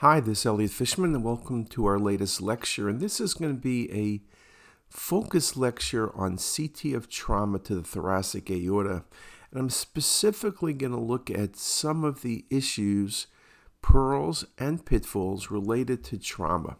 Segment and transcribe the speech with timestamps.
[0.00, 2.88] Hi, this is Elliot Fishman, and welcome to our latest lecture.
[2.88, 4.22] And this is going to be a
[4.88, 9.04] focus lecture on CT of trauma to the thoracic aorta.
[9.50, 13.26] And I'm specifically going to look at some of the issues,
[13.82, 16.78] pearls, and pitfalls related to trauma.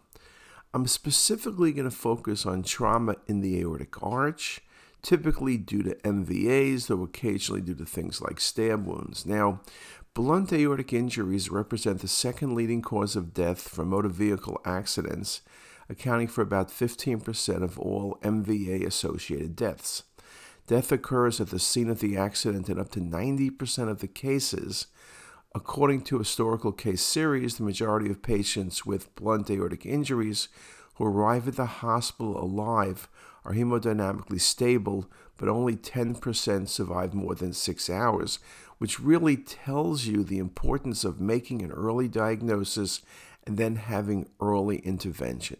[0.73, 4.61] I'm specifically going to focus on trauma in the aortic arch,
[5.03, 9.27] typically due to MVAs, though occasionally due to things like stab wounds.
[9.27, 9.61] Now,
[10.13, 15.39] Blunt aortic injuries represent the second leading cause of death from motor vehicle accidents,
[15.87, 20.03] accounting for about 15% of all MVA associated deaths.
[20.67, 24.87] Death occurs at the scene of the accident in up to 90% of the cases.
[25.55, 30.49] According to historical case series, the majority of patients with blunt aortic injuries
[30.95, 33.07] who arrive at the hospital alive
[33.45, 38.39] are hemodynamically stable, but only 10% survive more than six hours,
[38.81, 43.03] which really tells you the importance of making an early diagnosis
[43.45, 45.59] and then having early intervention.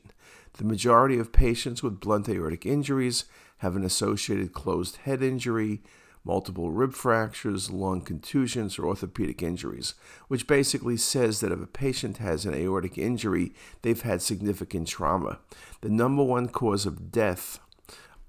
[0.54, 3.26] The majority of patients with blunt aortic injuries
[3.60, 5.84] have an associated closed head injury,
[6.24, 9.94] multiple rib fractures, lung contusions, or orthopedic injuries,
[10.28, 15.38] which basically says that if a patient has an aortic injury, they've had significant trauma.
[15.82, 17.60] The number one cause of death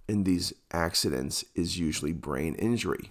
[0.07, 3.09] in these accidents is usually brain injury.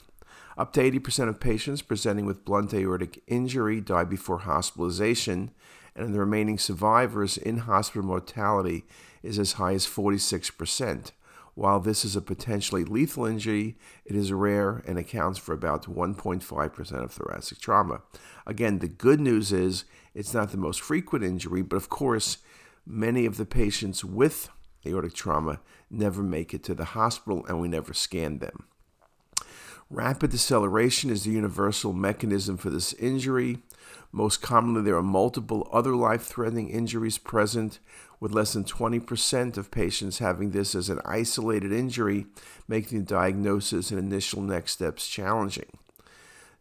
[0.57, 5.51] Up to 80% of patients presenting with blunt aortic injury die before hospitalization,
[5.95, 8.83] and the remaining survivors in hospital mortality
[9.23, 11.11] is as high as 46%.
[11.53, 17.03] While this is a potentially lethal injury, it is rare and accounts for about 1.5%
[17.03, 18.01] of thoracic trauma.
[18.47, 22.37] Again, the good news is it's not the most frequent injury, but of course,
[22.85, 24.49] many of the patients with
[24.85, 28.65] aortic trauma never make it to the hospital and we never scan them.
[29.93, 33.57] Rapid deceleration is the universal mechanism for this injury.
[34.13, 37.79] Most commonly, there are multiple other life threatening injuries present,
[38.17, 42.25] with less than 20% of patients having this as an isolated injury,
[42.69, 45.77] making the diagnosis and initial next steps challenging.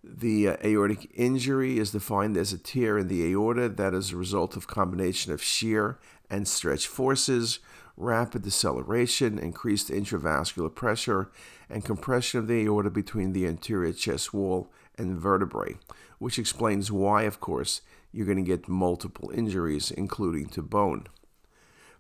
[0.03, 4.17] The uh, aortic injury is defined as a tear in the aorta that is a
[4.17, 5.99] result of combination of shear
[6.31, 7.59] and stretch forces,
[7.99, 11.31] rapid deceleration, increased intravascular pressure,
[11.69, 15.77] and compression of the aorta between the anterior chest wall and vertebrae,
[16.19, 21.07] which explains why, of course, you're going to get multiple injuries, including to bone.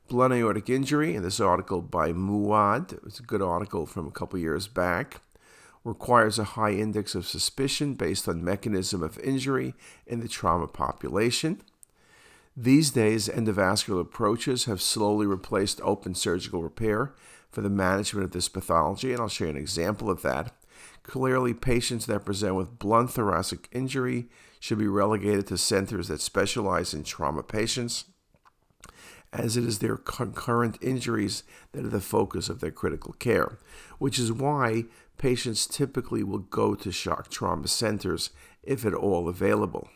[0.08, 4.38] Blunt aortic injury, in this article by Mouawad, it's a good article from a couple
[4.38, 5.20] years back,
[5.84, 9.74] requires a high index of suspicion based on mechanism of injury
[10.06, 11.60] in the trauma population.
[12.56, 17.14] These days, endovascular approaches have slowly replaced open surgical repair
[17.50, 20.52] for the management of this pathology, and I'll show you an example of that.
[21.02, 26.92] Clearly, patients that present with blunt thoracic injury should be relegated to centers that specialize
[26.92, 28.04] in trauma patients,
[29.32, 33.58] as it is their concurrent injuries that are the focus of their critical care,
[33.98, 34.84] which is why
[35.20, 38.30] patients typically will go to shock trauma centers
[38.62, 39.86] if at all available.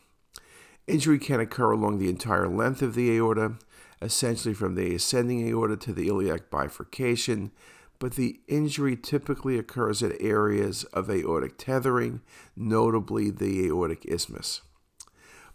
[0.87, 3.55] Injury can occur along the entire length of the aorta,
[4.03, 7.53] essentially from the ascending aorta to the iliac bifurcation,
[7.99, 12.21] but the injury typically occurs at areas of aortic tethering,
[12.55, 14.61] notably the aortic isthmus.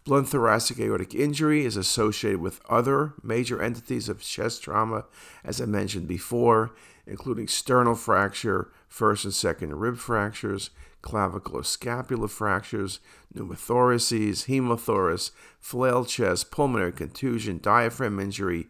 [0.03, 5.05] Blunt thoracic aortic injury is associated with other major entities of chest trauma,
[5.43, 6.73] as I mentioned before,
[7.09, 10.69] including sternal fracture, first and second rib fractures,
[11.01, 12.99] clavicular scapular fractures,
[13.35, 18.67] pneumothoraces, hemothorax, flail chest, pulmonary contusion, diaphragm injury,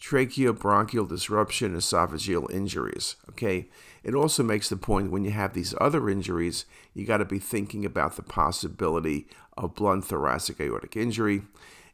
[0.00, 3.16] tracheobronchial disruption, esophageal injuries.
[3.30, 3.68] Okay,
[4.02, 7.38] it also makes the point when you have these other injuries, you got to be
[7.38, 9.26] thinking about the possibility
[9.56, 11.42] of blunt thoracic aortic injury.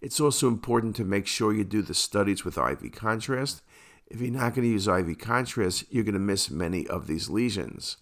[0.00, 3.62] It's also important to make sure you do the studies with IV contrast.
[4.08, 7.28] If you're not going to use IV contrast, you're going to miss many of these
[7.28, 7.96] lesions.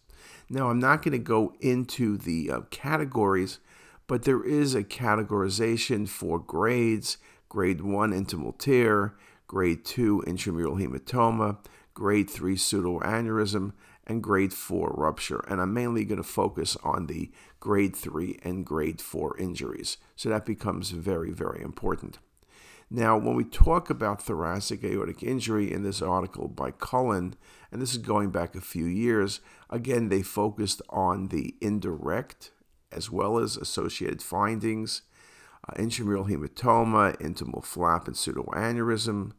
[0.50, 3.58] Now, I'm not going to go into the uh, categories,
[4.06, 7.16] but there is a categorization for grades
[7.54, 9.14] grade 1 intimal tear,
[9.46, 11.56] grade 2 intramural hematoma,
[11.94, 13.72] grade 3 pseudoaneurysm,
[14.06, 15.44] and grade 4 rupture.
[15.48, 17.30] And I'm mainly going to focus on the
[17.60, 19.98] grade 3 and grade 4 injuries.
[20.16, 22.18] So that becomes very, very important.
[22.90, 27.34] Now, when we talk about thoracic aortic injury in this article by Cullen,
[27.72, 29.40] and this is going back a few years,
[29.70, 32.50] again, they focused on the indirect
[32.92, 35.02] as well as associated findings,
[35.68, 39.32] uh, intramural hematoma, intimal flap and pseudoaneurysm,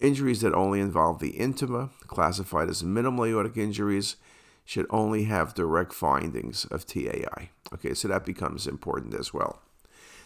[0.00, 4.16] injuries that only involve the intima, classified as minimal aortic injuries,
[4.64, 7.50] should only have direct findings of TAI.
[7.72, 9.62] Okay, so that becomes important as well.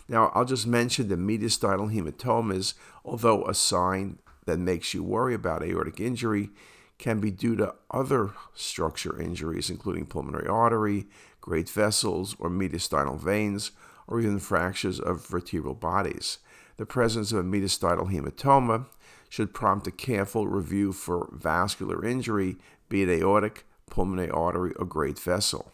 [0.09, 5.63] Now, I'll just mention the mediastinal hematomas, although a sign that makes you worry about
[5.63, 6.51] aortic injury,
[6.99, 11.07] can be due to other structure injuries, including pulmonary artery,
[11.41, 13.73] great vessels, or mediastinal veins,
[14.07, 16.39] or even fractures of vertebral bodies.
[16.77, 18.87] The presence of a mediastinal hematoma
[19.29, 22.57] should prompt a careful review for vascular injury,
[22.89, 25.73] be it aortic, pulmonary artery, or great vessel.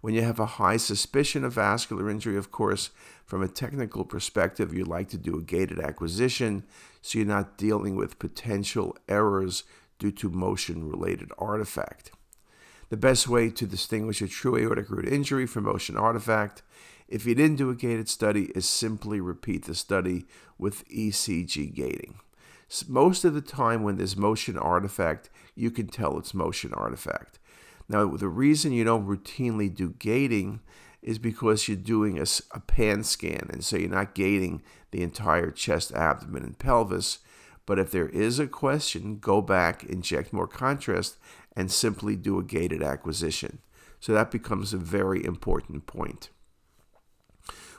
[0.00, 2.90] When you have a high suspicion of vascular injury, of course,
[3.26, 6.64] from a technical perspective, you like to do a gated acquisition
[7.02, 9.64] so you're not dealing with potential errors
[9.98, 12.12] due to motion related artifact.
[12.88, 16.62] The best way to distinguish a true aortic root injury from motion artifact,
[17.06, 20.24] if you didn't do a gated study, is simply repeat the study
[20.58, 22.14] with ECG gating.
[22.88, 27.39] Most of the time, when there's motion artifact, you can tell it's motion artifact.
[27.90, 30.60] Now, the reason you don't routinely do gating
[31.02, 35.50] is because you're doing a, a pan scan, and so you're not gating the entire
[35.50, 37.18] chest, abdomen, and pelvis.
[37.66, 41.16] But if there is a question, go back, inject more contrast,
[41.56, 43.58] and simply do a gated acquisition.
[43.98, 46.30] So that becomes a very important point.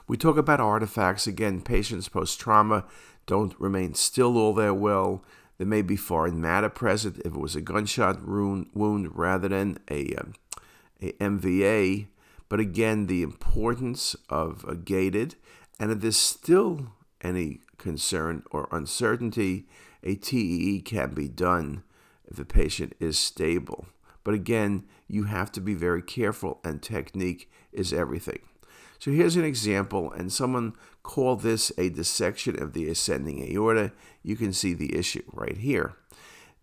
[0.10, 1.25] We talk about artifacts.
[1.25, 2.84] Again, patients post trauma
[3.28, 5.24] don't remain still all that well.
[5.62, 10.12] There may be foreign matter present if it was a gunshot wound rather than a,
[10.16, 10.34] um,
[11.00, 12.08] a MVA.
[12.50, 15.36] But again, the importance of a gated,
[15.80, 16.94] and if there's still
[17.24, 19.68] any concern or uncertainty,
[20.02, 21.84] a TEE can be done
[22.25, 23.86] if the patient is stable.
[24.24, 28.40] But again, you have to be very careful, and technique is everything.
[28.98, 33.92] So here's an example, and someone called this a dissection of the ascending aorta.
[34.24, 35.95] You can see the issue right here.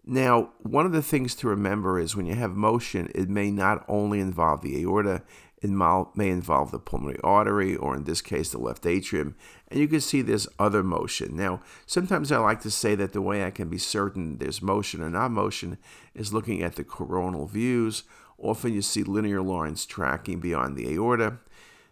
[0.05, 3.85] Now, one of the things to remember is when you have motion, it may not
[3.89, 5.23] only involve the aorta,
[5.61, 9.35] it may involve the pulmonary artery, or in this case, the left atrium.
[9.69, 11.37] And you can see there's other motion.
[11.37, 15.03] Now, sometimes I like to say that the way I can be certain there's motion
[15.03, 15.79] or not motion
[16.15, 18.05] is looking at the coronal views.
[18.39, 21.39] Often you see linear lines tracking beyond the aorta.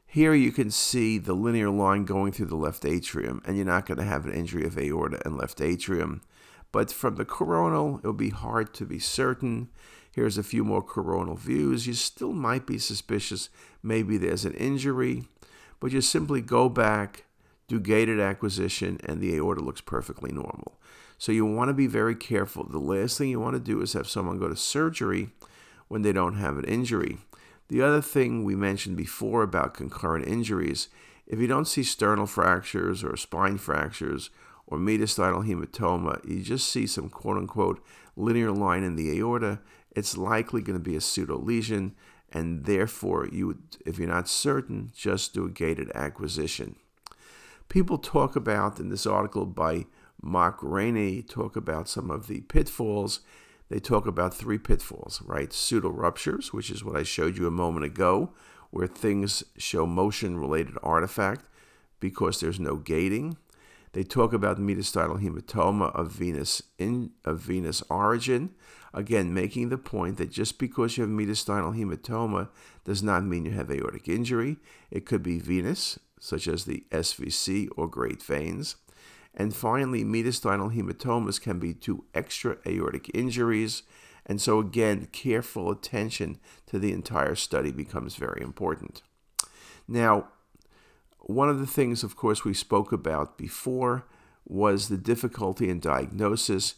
[0.07, 3.87] Here you can see the linear line going through the left atrium, and you're not
[3.87, 6.23] going to have an injury of aorta and left atrium.
[6.73, 9.69] But from the coronal, it will be hard to be certain.
[10.11, 11.87] Here's a few more coronal views.
[11.87, 13.51] You still might be suspicious
[13.83, 15.25] maybe there's an injury,
[15.81, 17.25] but you simply go back,
[17.69, 20.79] do gated acquisition, and the aorta looks perfectly normal.
[21.19, 22.65] So you want to be very careful.
[22.65, 25.31] The last thing you want to do is have someone go to surgery
[25.89, 27.19] when they don't have an injury.
[27.69, 30.89] The other thing we mentioned before about concurrent injuries,
[31.27, 34.31] if you don't see sternal fractures or spine fractures
[34.67, 37.85] or mediastinal hematoma, you just see some quote unquote
[38.17, 39.61] linear line in the aorta,
[39.91, 41.95] it's likely going to be a pseudo lesion,
[42.33, 46.77] and therefore, you would, if you're not certain, just do a gated acquisition.
[47.69, 49.87] People talk about in this article by
[50.23, 53.21] Mark Rainey talk about some of the pitfalls
[53.69, 55.53] they talk about three pitfalls, right?
[55.53, 58.33] Pseudo ruptures, which is what I showed you a moment ago,
[58.71, 61.47] where things show motion related artifact
[62.01, 63.37] because there's no gating.
[63.93, 68.55] They talk about mediastinal hematoma of venous in of venous origin,
[68.93, 72.49] again making the point that just because you have mediastinal hematoma
[72.85, 74.59] does not mean you have aortic injury.
[74.91, 78.77] It could be venous, such as the SVC or great veins.
[79.37, 83.83] And finally, mediastinal hematomas can be to extra aortic injuries.
[84.25, 89.03] And so, again, careful attention to the entire study becomes very important.
[89.87, 90.29] Now,
[91.21, 94.07] one of the things, of course, we spoke about before
[94.47, 96.77] was the difficulty in diagnosis.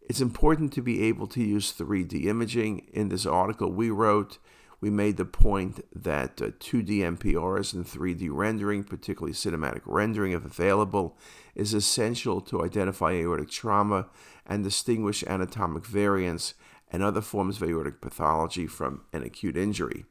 [0.00, 2.88] It's important to be able to use 3D imaging.
[2.92, 4.38] In this article we wrote,
[4.82, 10.44] we made the point that uh, 2D MPRs and 3D rendering, particularly cinematic rendering if
[10.44, 11.16] available,
[11.54, 14.08] is essential to identify aortic trauma
[14.44, 16.54] and distinguish anatomic variants
[16.90, 20.04] and other forms of aortic pathology from an acute injury.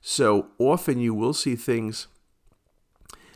[0.00, 2.08] So often you will see things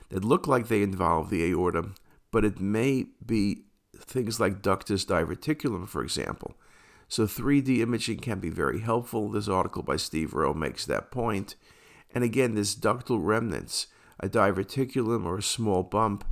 [0.09, 1.91] that look like they involve the aorta,
[2.31, 3.65] but it may be
[3.95, 6.57] things like ductus diverticulum, for example,
[7.09, 9.31] so 3D imaging can be very helpful.
[9.31, 11.57] This article by Steve Rowe makes that point.
[12.15, 13.87] And again, this ductal remnants,
[14.21, 16.25] a diverticulum or a small bump,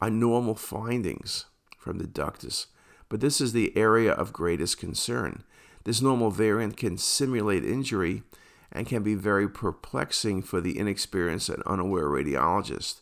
[0.00, 1.46] are normal findings
[1.78, 2.66] from the ductus.
[3.08, 5.44] But this is the area of greatest concern.
[5.84, 8.22] This normal variant can simulate injury
[8.70, 13.00] and can be very perplexing for the inexperienced and unaware radiologist.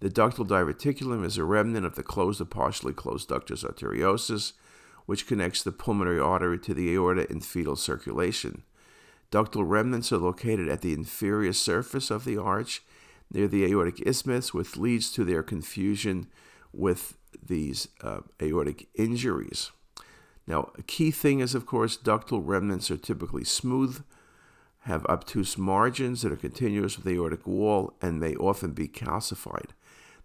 [0.00, 4.52] The ductal diverticulum is a remnant of the closed or partially closed ductus arteriosus,
[5.06, 8.62] which connects the pulmonary artery to the aorta in fetal circulation.
[9.30, 12.82] Ductal remnants are located at the inferior surface of the arch
[13.32, 16.28] near the aortic isthmus, which leads to their confusion
[16.72, 19.70] with these uh, aortic injuries.
[20.46, 24.02] Now, a key thing is, of course, ductal remnants are typically smooth,
[24.80, 29.70] have obtuse margins that are continuous with the aortic wall, and may often be calcified.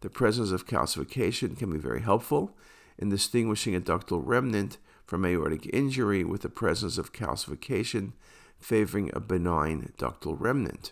[0.01, 2.55] The presence of calcification can be very helpful
[2.98, 8.13] in distinguishing a ductal remnant from aortic injury with the presence of calcification
[8.60, 10.92] favoring a benign ductal remnant.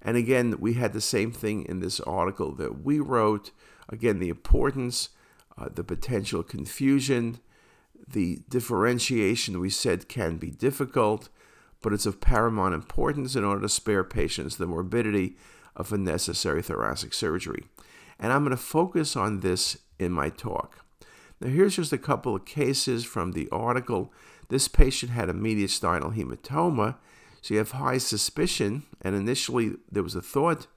[0.00, 3.50] And again, we had the same thing in this article that we wrote.
[3.88, 5.10] Again, the importance,
[5.56, 7.38] uh, the potential confusion,
[8.08, 11.28] the differentiation we said can be difficult,
[11.80, 15.36] but it's of paramount importance in order to spare patients the morbidity
[15.76, 17.64] of unnecessary thoracic surgery.
[18.18, 20.81] And I'm going to focus on this in my talk.
[21.42, 24.12] Now, here's just a couple of cases from the article.
[24.48, 26.94] This patient had a mediastinal hematoma,
[27.40, 30.68] so you have high suspicion, and initially there was a thought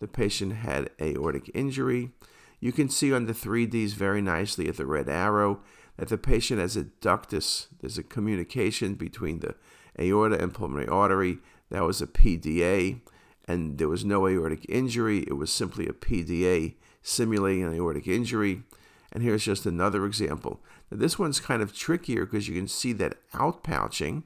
[0.00, 2.10] the patient had aortic injury.
[2.58, 5.60] You can see on the 3Ds very nicely at the red arrow
[5.98, 7.68] that the patient has a ductus.
[7.80, 9.54] There's a communication between the
[10.00, 11.38] aorta and pulmonary artery.
[11.70, 13.02] That was a PDA,
[13.46, 15.20] and there was no aortic injury.
[15.28, 18.64] It was simply a PDA simulating an aortic injury.
[19.12, 20.60] And here's just another example.
[20.90, 24.24] Now, this one's kind of trickier because you can see that outpouching,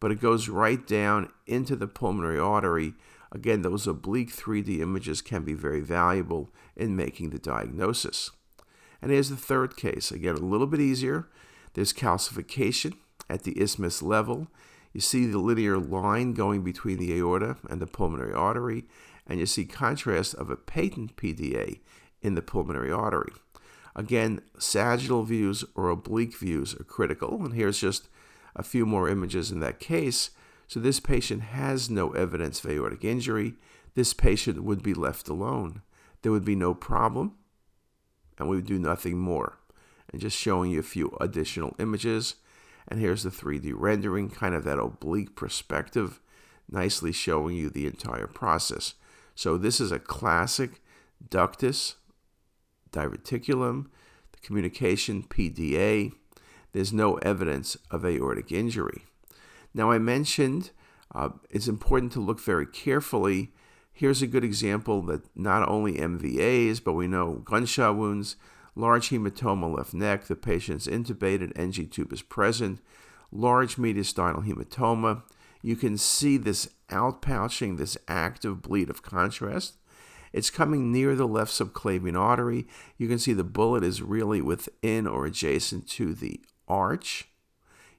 [0.00, 2.94] but it goes right down into the pulmonary artery.
[3.30, 8.30] Again, those oblique 3D images can be very valuable in making the diagnosis.
[9.00, 10.10] And here's the third case.
[10.10, 11.28] Again, a little bit easier.
[11.74, 12.94] There's calcification
[13.28, 14.48] at the isthmus level.
[14.92, 18.84] You see the linear line going between the aorta and the pulmonary artery,
[19.26, 21.80] and you see contrast of a patent PDA
[22.22, 23.32] in the pulmonary artery.
[23.96, 28.08] Again, sagittal views or oblique views are critical, and here's just
[28.56, 30.30] a few more images in that case.
[30.66, 33.54] So this patient has no evidence of aortic injury.
[33.94, 35.82] This patient would be left alone.
[36.22, 37.34] There would be no problem,
[38.38, 39.58] and we would do nothing more.
[40.10, 42.36] And just showing you a few additional images.
[42.88, 46.20] And here's the 3D rendering, kind of that oblique perspective,
[46.68, 48.94] nicely showing you the entire process.
[49.34, 50.80] So this is a classic
[51.28, 51.94] ductus
[52.94, 53.86] diverticulum,
[54.32, 56.12] the communication PDA.
[56.72, 59.04] There's no evidence of aortic injury.
[59.74, 60.70] Now, I mentioned
[61.14, 63.52] uh, it's important to look very carefully.
[63.92, 68.36] Here's a good example that not only MVAs, but we know gunshot wounds,
[68.74, 72.80] large hematoma left neck, the patient's intubated, NG tube is present,
[73.30, 75.22] large mediastinal hematoma.
[75.62, 79.74] You can see this outpouching, this active bleed of contrast.
[80.34, 82.66] It's coming near the left subclavian artery.
[82.98, 87.28] You can see the bullet is really within or adjacent to the arch.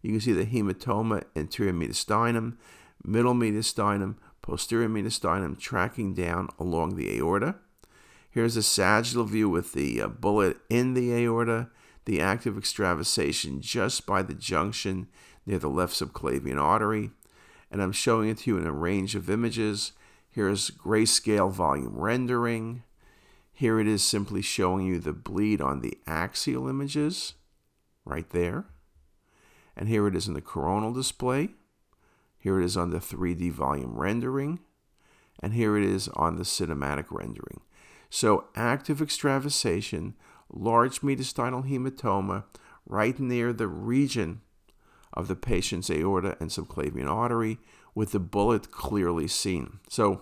[0.02, 2.58] You can see the hematoma anterior mediastinum,
[3.06, 7.56] middle mediastinum, posterior mediastinum tracking down along the aorta.
[8.30, 11.70] Here's a sagittal view with the uh, bullet in the aorta,
[12.04, 15.08] the active extravasation just by the junction
[15.46, 17.12] near the left subclavian artery.
[17.72, 19.94] And I'm showing it to you in a range of images.
[20.36, 22.84] Here's grayscale volume rendering.
[23.54, 27.36] Here it is simply showing you the bleed on the axial images
[28.04, 28.66] right there.
[29.78, 31.52] And here it is in the coronal display.
[32.38, 34.60] Here it is on the 3D volume rendering.
[35.40, 37.62] And here it is on the cinematic rendering.
[38.10, 40.16] So active extravasation,
[40.54, 42.44] large mediastinal hematoma
[42.86, 44.42] right near the region
[45.14, 47.58] of the patient's aorta and subclavian artery
[47.96, 49.80] with the bullet clearly seen.
[49.90, 50.22] So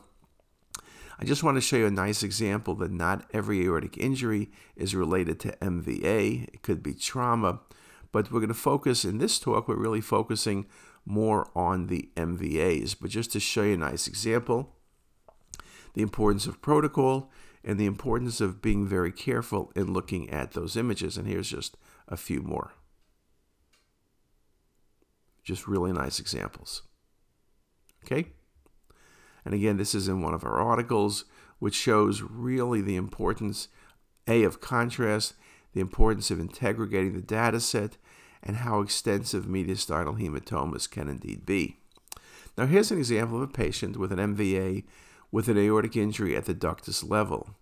[1.19, 4.95] I just want to show you a nice example that not every aortic injury is
[4.95, 6.49] related to MVA.
[6.53, 7.59] It could be trauma,
[8.11, 10.67] but we're going to focus in this talk, we're really focusing
[11.05, 12.95] more on the MVAs.
[12.99, 14.75] But just to show you a nice example,
[15.93, 17.31] the importance of protocol
[17.63, 21.17] and the importance of being very careful in looking at those images.
[21.17, 21.77] And here's just
[22.07, 22.73] a few more.
[25.43, 26.83] Just really nice examples.
[28.03, 28.27] Okay?
[29.45, 31.25] And again, this is in one of our articles,
[31.59, 33.67] which shows really the importance,
[34.27, 35.33] A, of contrast,
[35.73, 37.97] the importance of integrating the data set,
[38.41, 41.77] and how extensive mediastinal hematomas can indeed be.
[42.57, 44.83] Now, here's an example of a patient with an MVA
[45.31, 47.55] with an aortic injury at the ductus level.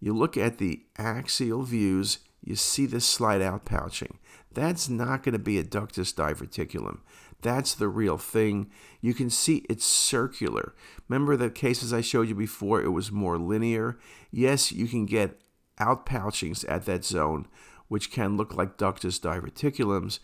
[0.00, 4.16] You look at the axial views, you see this slide out pouching.
[4.50, 7.00] That's not going to be a ductus diverticulum.
[7.42, 8.70] That's the real thing.
[9.00, 10.74] You can see it's circular.
[11.08, 12.82] Remember the cases I showed you before?
[12.82, 13.98] It was more linear.
[14.30, 15.40] Yes, you can get
[15.78, 17.46] outpouchings at that zone,
[17.88, 20.18] which can look like ductus diverticulums,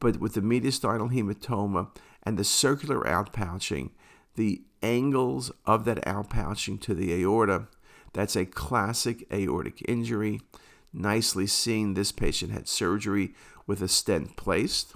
[0.00, 1.88] but with the mediastinal hematoma
[2.22, 3.90] and the circular outpouching,
[4.34, 7.68] the angles of that outpouching to the aorta,
[8.14, 10.40] That's a classic aortic injury.
[10.92, 13.34] Nicely seen, this patient had surgery
[13.66, 14.94] with a stent placed.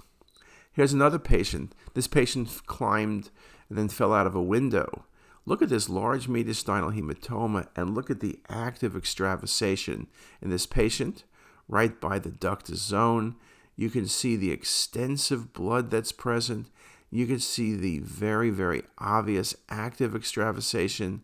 [0.77, 1.73] Here's another patient.
[1.95, 3.31] This patient climbed
[3.67, 5.05] and then fell out of a window.
[5.43, 10.05] Look at this large mediastinal hematoma and look at the active extravasation
[10.39, 11.23] in this patient
[11.67, 13.37] right by the ductus zone.
[13.75, 16.67] You can see the extensive blood that's present.
[17.09, 21.23] You can see the very, very obvious active extravasation,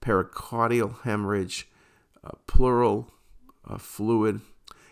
[0.00, 1.68] pericardial hemorrhage,
[2.22, 3.10] uh, pleural
[3.68, 4.40] uh, fluid.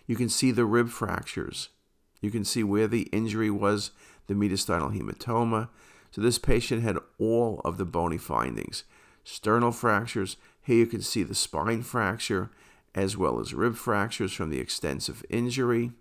[0.09, 1.69] You can see the rib fractures.
[2.23, 3.91] You can see where the injury was,
[4.29, 5.69] the mediastinal hematoma.
[6.13, 8.85] So this patient had all of the bony findings.
[9.25, 10.37] Sternal fractures.
[10.63, 12.51] Here you can see the spine fracture
[12.95, 15.93] as well as rib fractures from the extensive injury.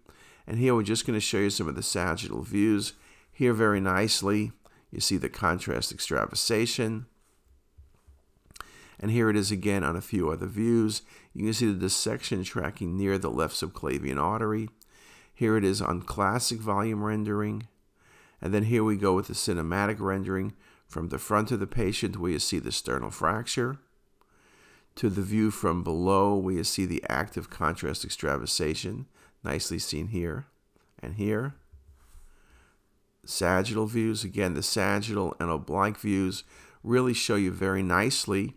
[0.46, 2.94] And here we're just going to show you some of the sagittal views.
[3.32, 4.52] Here very nicely,
[4.92, 7.06] you see the contrast extravasation.
[9.00, 11.02] And here it is again on a few other views.
[11.34, 14.70] You can see the dissection tracking near the left subclavian artery.
[15.42, 17.68] Here it is on classic volume rendering.
[18.44, 20.54] And then here we go with the cinematic rendering
[20.88, 23.80] from the front of the patient you see the sternal fracture
[24.94, 29.08] to the view from below you see the active contrast extravasation,
[29.44, 30.46] nicely seen here
[31.02, 31.56] and here.
[33.26, 36.44] Sagittal views, again, the sagittal and oblique views
[36.84, 38.54] really show you very nicely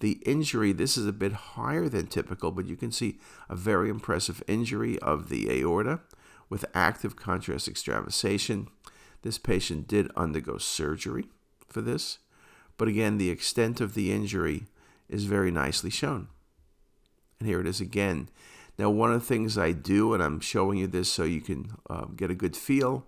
[0.00, 0.72] the injury.
[0.72, 4.98] This is a bit higher than typical, but you can see a very impressive injury
[4.98, 6.00] of the aorta
[6.54, 8.68] with active contrast extravasation.
[9.22, 11.24] This patient did undergo surgery
[11.66, 12.18] for this,
[12.76, 14.66] but again, the extent of the injury
[15.08, 16.28] is very nicely shown.
[17.40, 18.28] And here it is again.
[18.78, 21.72] Now, one of the things I do, and I'm showing you this so you can
[21.90, 23.04] uh, get a good feel,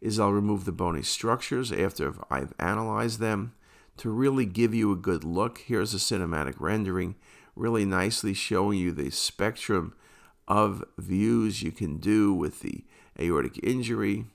[0.00, 3.54] is I'll remove the bony structures after I've analyzed them
[3.98, 5.58] to really give you a good look.
[5.58, 7.14] Here's a cinematic rendering,
[7.54, 9.94] really nicely showing you the spectrum
[10.50, 12.82] of views you can do with the
[13.20, 14.26] aortic injury,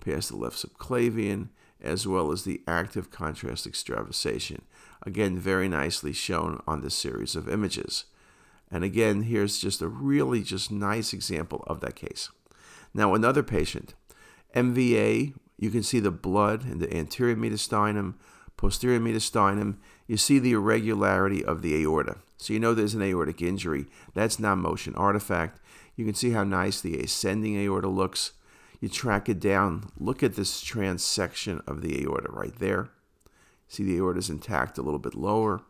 [0.00, 1.48] past the left subclavian,
[1.80, 4.62] as well as the active contrast extravasation.
[5.02, 8.04] Again, very nicely shown on this series of images.
[8.70, 12.30] And again, here's just a really just nice example of that case.
[12.92, 13.94] Now, another patient,
[14.54, 18.14] MVA, you can see the blood in the anterior mediastinum,
[18.56, 19.76] posterior mediastinum.
[20.06, 22.16] You see the irregularity of the aorta.
[22.38, 23.86] So you know there's an aortic injury.
[24.14, 25.60] That's not motion artifact.
[25.96, 28.32] You can see how nice the ascending aorta looks.
[28.80, 29.90] You track it down.
[29.98, 32.90] Look at this transection of the aorta right there.
[33.68, 35.62] See the aorta is intact a little bit lower.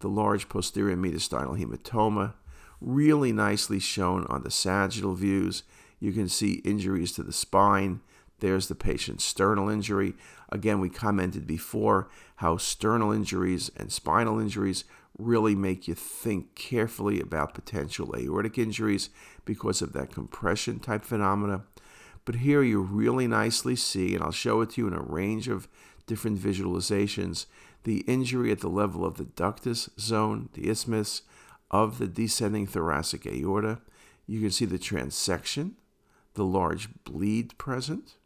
[0.00, 2.34] The large posterior mediastinal hematoma,
[2.80, 5.62] really nicely shown on the sagittal views.
[6.00, 8.00] You can see injuries to the spine.
[8.40, 10.14] There's the patient's sternal injury.
[10.48, 14.84] Again, we commented before how sternal injuries and spinal injuries
[15.18, 19.10] really make you think carefully about potential aortic injuries
[19.44, 21.62] because of that compression type phenomena.
[22.24, 25.48] But here you really nicely see, and I'll show it to you in a range
[25.48, 25.68] of
[26.06, 27.46] different visualizations,
[27.84, 31.22] the injury at the level of the ductus zone, the isthmus
[31.70, 33.80] of the descending thoracic aorta.
[34.26, 35.72] You can see the transection,
[36.34, 38.16] the large bleed present.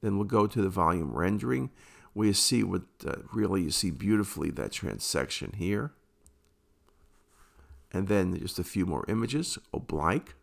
[0.00, 1.70] Then we'll go to the volume rendering,
[2.12, 5.92] where you see what uh, really you see beautifully that transection here.
[7.92, 10.34] And then just a few more images, oblique.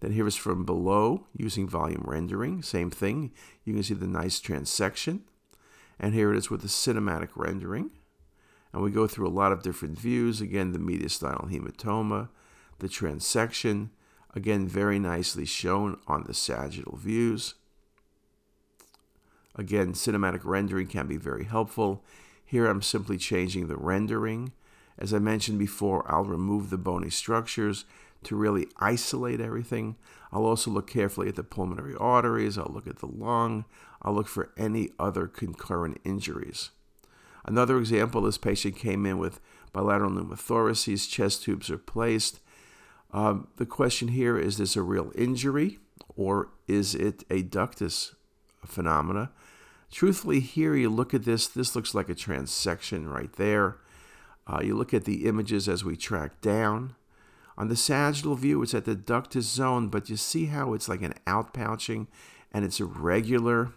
[0.00, 2.62] Then here is from below using volume rendering.
[2.62, 3.32] Same thing.
[3.64, 5.20] You can see the nice transection.
[5.98, 7.90] And here it is with the cinematic rendering.
[8.72, 10.40] And we go through a lot of different views.
[10.40, 12.28] Again, the mediastinal hematoma,
[12.78, 13.90] the transection.
[14.34, 17.54] Again, very nicely shown on the sagittal views.
[19.58, 22.04] Again, cinematic rendering can be very helpful.
[22.44, 24.52] Here I'm simply changing the rendering.
[24.96, 27.84] As I mentioned before, I'll remove the bony structures
[28.24, 29.96] to really isolate everything.
[30.32, 33.64] I'll also look carefully at the pulmonary arteries, I'll look at the lung,
[34.02, 36.70] I'll look for any other concurrent injuries.
[37.44, 39.40] Another example this patient came in with
[39.72, 42.40] bilateral pneumothoraces, chest tubes are placed.
[43.12, 45.78] Um, the question here is this a real injury
[46.16, 48.14] or is it a ductus
[48.64, 49.30] phenomena?
[49.90, 53.78] Truthfully, here you look at this, this looks like a transection right there.
[54.46, 56.94] Uh, you look at the images as we track down.
[57.56, 61.02] On the sagittal view, it's at the ductus zone, but you see how it's like
[61.02, 62.06] an outpouching
[62.52, 63.72] and it's irregular.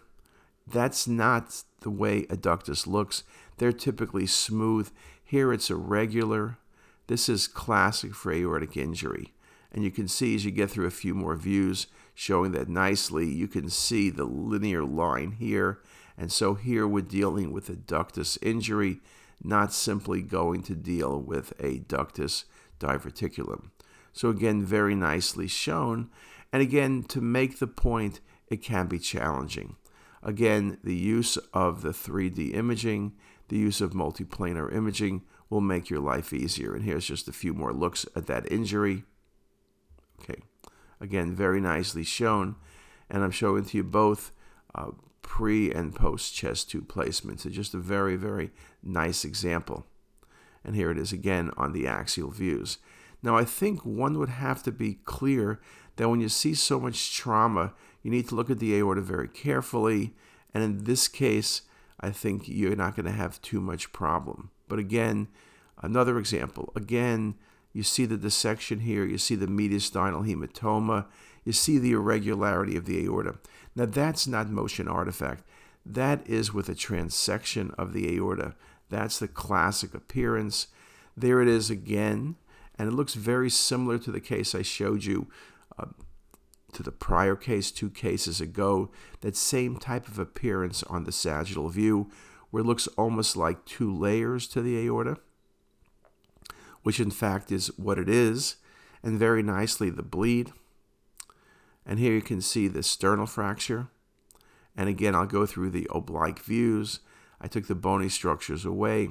[0.66, 3.24] That's not the way a ductus looks.
[3.58, 4.90] They're typically smooth.
[5.24, 6.58] Here it's irregular.
[7.08, 9.32] This is classic for aortic injury.
[9.72, 13.28] And you can see as you get through a few more views showing that nicely,
[13.28, 15.80] you can see the linear line here.
[16.22, 19.00] And so here we're dealing with a ductus injury,
[19.42, 22.44] not simply going to deal with a ductus
[22.78, 23.70] diverticulum.
[24.12, 26.10] So, again, very nicely shown.
[26.52, 29.74] And again, to make the point, it can be challenging.
[30.22, 33.14] Again, the use of the 3D imaging,
[33.48, 36.72] the use of multiplanar imaging will make your life easier.
[36.72, 39.02] And here's just a few more looks at that injury.
[40.20, 40.40] Okay,
[41.00, 42.54] again, very nicely shown.
[43.10, 44.30] And I'm showing to you both
[44.72, 47.40] uh, pre and post chest tube placements.
[47.40, 48.50] So just a very, very
[48.82, 49.86] nice example.
[50.64, 52.78] And here it is again on the axial views.
[53.22, 55.60] Now, I think one would have to be clear
[55.96, 59.28] that when you see so much trauma, you need to look at the aorta very
[59.28, 60.14] carefully.
[60.52, 61.62] And in this case,
[62.00, 64.50] I think you're not going to have too much problem.
[64.68, 65.28] But again,
[65.80, 66.72] another example.
[66.74, 67.34] Again,
[67.72, 71.06] you see the dissection here, you see the mediastinal hematoma,
[71.44, 73.36] you see the irregularity of the aorta.
[73.74, 75.44] Now, that's not motion artifact.
[75.84, 78.54] That is with a transection of the aorta.
[78.88, 80.68] That's the classic appearance.
[81.16, 82.36] There it is again,
[82.78, 85.28] and it looks very similar to the case I showed you
[85.78, 85.86] uh,
[86.72, 88.90] to the prior case two cases ago.
[89.20, 92.10] That same type of appearance on the sagittal view,
[92.50, 95.18] where it looks almost like two layers to the aorta,
[96.82, 98.56] which in fact is what it is,
[99.02, 100.52] and very nicely the bleed.
[101.84, 103.88] And here you can see the sternal fracture.
[104.76, 107.00] And again, I'll go through the oblique views.
[107.40, 109.10] I took the bony structures away.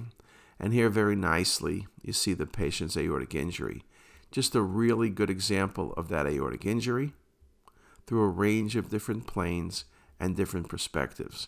[0.59, 3.83] And here, very nicely, you see the patient's aortic injury.
[4.31, 7.13] Just a really good example of that aortic injury
[8.07, 9.85] through a range of different planes
[10.19, 11.47] and different perspectives.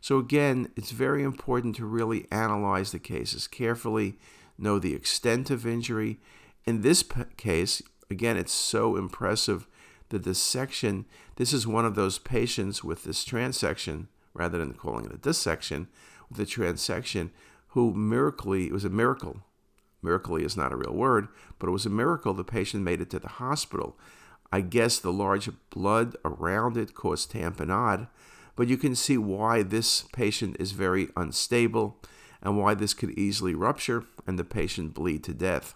[0.00, 4.18] So, again, it's very important to really analyze the cases carefully,
[4.58, 6.18] know the extent of injury.
[6.64, 7.04] In this
[7.36, 9.66] case, again, it's so impressive
[10.12, 15.12] the dissection, this is one of those patients with this transection, rather than calling it
[15.12, 15.88] a dissection,
[16.28, 17.30] with the transection,
[17.68, 19.38] who miraculously, it was a miracle.
[20.02, 23.08] Miraculously is not a real word, but it was a miracle the patient made it
[23.08, 23.98] to the hospital.
[24.52, 28.08] I guess the large blood around it caused tamponade,
[28.54, 31.96] but you can see why this patient is very unstable
[32.42, 35.74] and why this could easily rupture and the patient bleed to death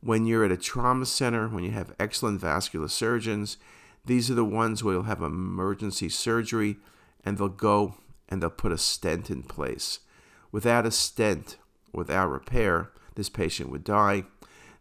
[0.00, 3.56] when you're at a trauma center, when you have excellent vascular surgeons,
[4.04, 6.76] these are the ones where you'll have emergency surgery
[7.24, 7.94] and they'll go
[8.28, 10.00] and they'll put a stent in place.
[10.52, 11.56] Without a stent,
[11.92, 14.24] without repair, this patient would die.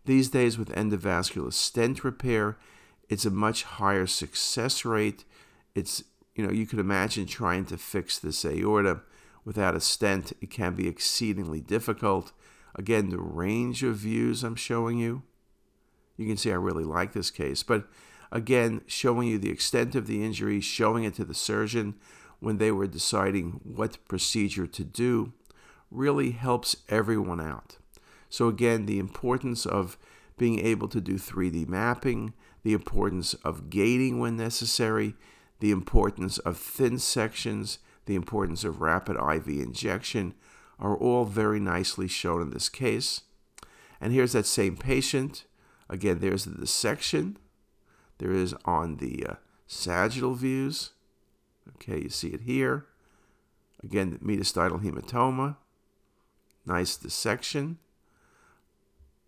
[0.05, 2.57] These days, with endovascular stent repair,
[3.09, 5.25] it's a much higher success rate.
[5.73, 6.03] It's,
[6.35, 9.01] you know, you could imagine trying to fix this aorta
[9.45, 12.31] without a stent, it can be exceedingly difficult.
[12.75, 15.23] Again, the range of views I'm showing you,
[16.17, 17.63] you can see I really like this case.
[17.63, 17.87] But
[18.31, 21.95] again, showing you the extent of the injury, showing it to the surgeon
[22.39, 25.33] when they were deciding what procedure to do,
[25.89, 27.77] really helps everyone out.
[28.29, 29.97] So, again, the importance of
[30.37, 32.33] being able to do 3D mapping,
[32.63, 35.15] the importance of gating when necessary,
[35.59, 40.33] the importance of thin sections, the importance of rapid IV injection
[40.79, 43.21] are all very nicely shown in this case.
[44.01, 45.45] And here's that same patient.
[45.89, 47.37] Again, there's the dissection.
[48.17, 49.33] There is on the uh,
[49.67, 50.91] sagittal views.
[51.75, 52.85] Okay, you see it here.
[53.83, 55.57] Again, the mediastinal hematoma.
[56.65, 57.77] Nice dissection.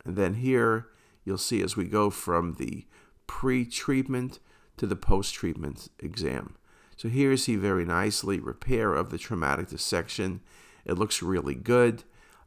[0.06, 0.88] And then here,
[1.26, 2.86] you'll see as we go from the
[3.28, 4.40] pre-treatment
[4.78, 6.56] to the post-treatment exam.
[6.96, 10.42] So here you see very nicely repair of the traumatic dissection
[10.88, 12.04] it looks really good,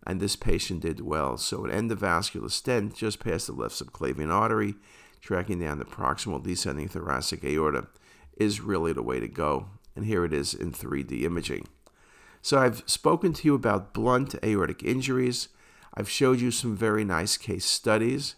[0.07, 1.37] and this patient did well.
[1.37, 4.74] So an endovascular stent just past the left subclavian artery,
[5.20, 7.87] tracking down the proximal descending thoracic aorta,
[8.37, 9.66] is really the way to go.
[9.94, 11.68] And here it is in 3D imaging.
[12.40, 15.48] So I've spoken to you about blunt aortic injuries.
[15.92, 18.37] I've showed you some very nice case studies.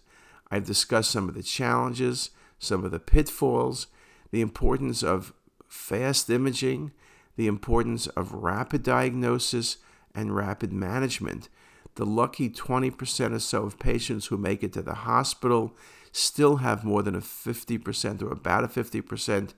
[0.51, 3.87] I've discussed some of the challenges, some of the pitfalls,
[4.33, 5.33] the importance of
[5.69, 6.91] fast imaging,
[7.37, 9.79] the importance of rapid diagnosis,
[10.15, 11.49] and rapid management.
[11.95, 15.77] The lucky 20% or so of patients who make it to the hospital
[16.11, 19.55] still have more than a 50% or about a 50%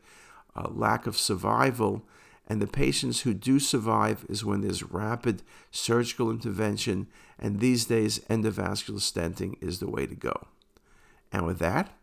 [0.57, 2.07] uh, lack of survival.
[2.47, 7.07] And the patients who do survive is when there's rapid surgical intervention.
[7.39, 10.47] And these days, endovascular stenting is the way to go.
[11.33, 11.97] And with that,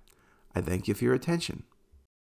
[0.56, 1.64] I thank you for your attention.